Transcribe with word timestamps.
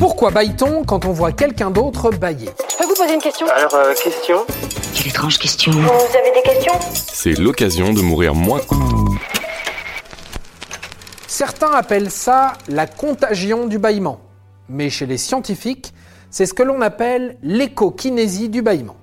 Pourquoi 0.00 0.30
baille-t-on 0.30 0.84
quand 0.84 1.04
on 1.04 1.12
voit 1.12 1.30
quelqu'un 1.30 1.70
d'autre 1.70 2.10
bailler 2.10 2.48
Je 2.70 2.78
peux 2.78 2.86
vous 2.86 2.94
poser 2.94 3.12
une 3.12 3.20
question 3.20 3.46
Alors, 3.54 3.74
euh, 3.74 3.92
question 4.02 4.46
Quelle 4.94 5.08
étrange 5.08 5.38
question. 5.38 5.72
Vous 5.72 6.16
avez 6.16 6.32
des 6.34 6.42
questions 6.42 6.72
C'est 6.94 7.38
l'occasion 7.38 7.92
de 7.92 8.00
mourir 8.00 8.34
moins. 8.34 8.62
Certains 11.28 11.72
appellent 11.72 12.10
ça 12.10 12.54
la 12.66 12.86
contagion 12.86 13.66
du 13.66 13.78
bâillement. 13.78 14.20
Mais 14.70 14.88
chez 14.88 15.04
les 15.04 15.18
scientifiques, 15.18 15.92
c'est 16.30 16.46
ce 16.46 16.54
que 16.54 16.62
l'on 16.62 16.80
appelle 16.80 17.36
l'écokinésie 17.42 18.48
du 18.48 18.62
bâillement. 18.62 18.96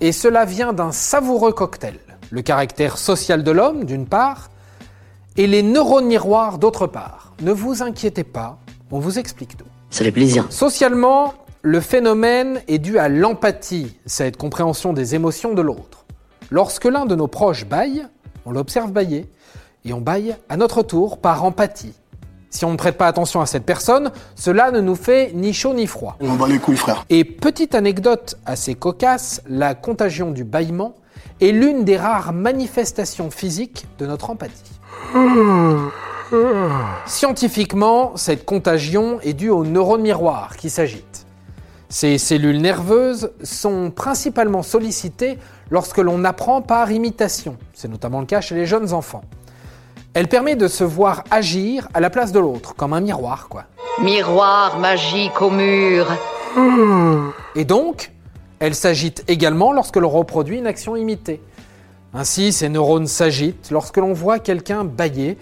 Et 0.00 0.12
cela 0.12 0.44
vient 0.44 0.72
d'un 0.72 0.92
savoureux 0.92 1.52
cocktail. 1.52 1.98
Le 2.30 2.42
caractère 2.42 2.98
social 2.98 3.42
de 3.42 3.50
l'homme, 3.50 3.84
d'une 3.84 4.06
part, 4.06 4.50
et 5.36 5.48
les 5.48 5.64
neurones 5.64 6.06
miroirs, 6.06 6.58
d'autre 6.58 6.86
part. 6.86 7.32
Ne 7.42 7.50
vous 7.50 7.82
inquiétez 7.82 8.22
pas, 8.22 8.60
on 8.92 9.00
vous 9.00 9.18
explique 9.18 9.56
tout. 9.56 9.64
Ça 9.90 10.04
fait 10.04 10.12
plaisir. 10.12 10.46
Socialement, 10.50 11.34
le 11.62 11.80
phénomène 11.80 12.60
est 12.68 12.78
dû 12.78 12.98
à 12.98 13.08
l'empathie, 13.08 13.96
cette 14.06 14.36
compréhension 14.36 14.92
des 14.92 15.14
émotions 15.14 15.52
de 15.52 15.62
l'autre. 15.62 16.06
Lorsque 16.50 16.84
l'un 16.84 17.06
de 17.06 17.14
nos 17.14 17.26
proches 17.26 17.66
baille, 17.66 18.06
on 18.46 18.52
l'observe 18.52 18.92
bailler, 18.92 19.26
et 19.84 19.92
on 19.92 20.00
baille 20.00 20.36
à 20.48 20.56
notre 20.56 20.82
tour 20.82 21.18
par 21.18 21.44
empathie. 21.44 21.94
Si 22.50 22.64
on 22.64 22.72
ne 22.72 22.76
prête 22.76 22.98
pas 22.98 23.06
attention 23.06 23.40
à 23.40 23.46
cette 23.46 23.64
personne, 23.64 24.10
cela 24.34 24.70
ne 24.70 24.80
nous 24.80 24.96
fait 24.96 25.32
ni 25.34 25.52
chaud 25.52 25.72
ni 25.72 25.86
froid. 25.86 26.16
On 26.20 26.34
bat 26.34 26.48
les 26.48 26.58
couilles, 26.58 26.76
frère. 26.76 27.04
Et 27.08 27.24
petite 27.24 27.74
anecdote 27.74 28.36
assez 28.44 28.74
cocasse, 28.74 29.40
la 29.48 29.74
contagion 29.74 30.32
du 30.32 30.44
bâillement 30.44 30.96
est 31.40 31.52
l'une 31.52 31.84
des 31.84 31.96
rares 31.96 32.32
manifestations 32.32 33.30
physiques 33.30 33.86
de 33.98 34.06
notre 34.06 34.30
empathie. 34.30 34.80
Scientifiquement, 37.06 38.16
cette 38.16 38.44
contagion 38.44 39.20
est 39.20 39.32
due 39.32 39.50
aux 39.50 39.64
neurones 39.64 40.02
miroirs 40.02 40.56
qui 40.56 40.70
s'agitent. 40.70 41.26
Ces 41.88 42.18
cellules 42.18 42.60
nerveuses 42.60 43.32
sont 43.42 43.90
principalement 43.90 44.62
sollicitées 44.62 45.38
lorsque 45.70 45.98
l'on 45.98 46.24
apprend 46.24 46.62
par 46.62 46.92
imitation. 46.92 47.56
C'est 47.74 47.88
notamment 47.88 48.20
le 48.20 48.26
cas 48.26 48.40
chez 48.40 48.54
les 48.54 48.64
jeunes 48.64 48.92
enfants. 48.92 49.22
Elle 50.14 50.28
permet 50.28 50.54
de 50.54 50.68
se 50.68 50.84
voir 50.84 51.24
agir 51.30 51.88
à 51.94 52.00
la 52.00 52.10
place 52.10 52.30
de 52.30 52.38
l'autre, 52.38 52.74
comme 52.76 52.92
un 52.92 53.00
miroir, 53.00 53.48
quoi. 53.48 53.64
Miroir 54.00 54.78
magique 54.78 55.42
au 55.42 55.50
mur. 55.50 56.06
Et 57.56 57.64
donc, 57.64 58.12
elle 58.60 58.74
s'agite 58.74 59.24
également 59.28 59.72
lorsque 59.72 59.96
l'on 59.96 60.08
reproduit 60.08 60.58
une 60.58 60.66
action 60.66 60.94
imitée. 60.94 61.40
Ainsi, 62.14 62.52
ces 62.52 62.68
neurones 62.68 63.06
s'agitent 63.06 63.70
lorsque 63.70 63.96
l'on 63.96 64.12
voit 64.12 64.38
quelqu'un 64.38 64.84
bailler. 64.84 65.38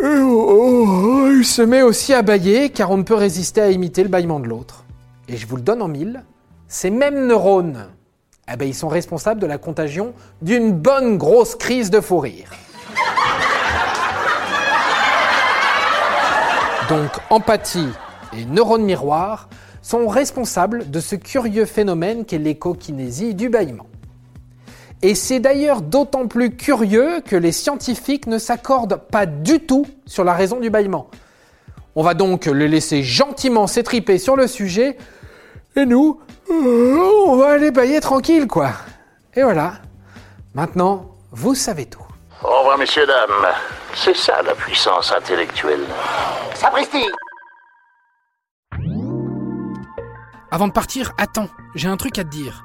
Et 0.00 0.04
oh, 0.04 0.46
oh, 0.48 1.28
il 1.30 1.44
se 1.44 1.62
met 1.62 1.82
aussi 1.82 2.14
à 2.14 2.22
bailler 2.22 2.70
car 2.70 2.90
on 2.90 2.96
ne 2.96 3.02
peut 3.02 3.14
résister 3.14 3.60
à 3.60 3.70
imiter 3.70 4.02
le 4.02 4.08
bâillement 4.08 4.40
de 4.40 4.48
l'autre. 4.48 4.84
Et 5.28 5.36
je 5.36 5.46
vous 5.46 5.56
le 5.56 5.62
donne 5.62 5.82
en 5.82 5.88
mille, 5.88 6.24
ces 6.66 6.90
mêmes 6.90 7.26
neurones, 7.26 7.88
eh 8.52 8.56
ben, 8.56 8.66
ils 8.66 8.74
sont 8.74 8.88
responsables 8.88 9.40
de 9.40 9.46
la 9.46 9.58
contagion 9.58 10.14
d'une 10.40 10.72
bonne 10.72 11.18
grosse 11.18 11.54
crise 11.54 11.90
de 11.90 12.00
fou 12.00 12.18
rire. 12.18 12.50
Donc 16.88 17.10
empathie 17.30 17.88
et 18.36 18.44
neurones 18.44 18.84
miroirs 18.84 19.48
sont 19.82 20.08
responsables 20.08 20.90
de 20.90 21.00
ce 21.00 21.16
curieux 21.16 21.64
phénomène 21.66 22.24
qu'est 22.24 22.38
l'écokinésie 22.38 23.34
du 23.34 23.48
bâillement. 23.48 23.86
Et 25.02 25.16
c'est 25.16 25.40
d'ailleurs 25.40 25.82
d'autant 25.82 26.28
plus 26.28 26.56
curieux 26.56 27.20
que 27.26 27.34
les 27.34 27.50
scientifiques 27.50 28.28
ne 28.28 28.38
s'accordent 28.38 29.00
pas 29.10 29.26
du 29.26 29.58
tout 29.60 29.84
sur 30.06 30.22
la 30.22 30.32
raison 30.32 30.60
du 30.60 30.70
bâillement. 30.70 31.10
On 31.96 32.04
va 32.04 32.14
donc 32.14 32.46
le 32.46 32.66
laisser 32.66 33.02
gentiment 33.02 33.66
s'étriper 33.66 34.18
sur 34.18 34.36
le 34.36 34.46
sujet, 34.46 34.96
et 35.74 35.84
nous, 35.84 36.20
euh, 36.50 36.98
on 37.26 37.36
va 37.36 37.50
aller 37.50 37.70
bailler 37.70 38.00
tranquille, 38.00 38.46
quoi. 38.46 38.70
Et 39.34 39.42
voilà. 39.42 39.74
Maintenant, 40.54 41.16
vous 41.32 41.54
savez 41.54 41.86
tout. 41.86 42.06
Au 42.44 42.58
revoir, 42.60 42.78
messieurs, 42.78 43.06
dames. 43.06 43.52
C'est 43.94 44.16
ça 44.16 44.40
la 44.42 44.54
puissance 44.54 45.12
intellectuelle. 45.12 45.84
Sapristi 46.54 47.04
Avant 50.50 50.68
de 50.68 50.72
partir, 50.72 51.12
attends, 51.18 51.48
j'ai 51.74 51.88
un 51.88 51.96
truc 51.96 52.18
à 52.18 52.24
te 52.24 52.28
dire. 52.28 52.64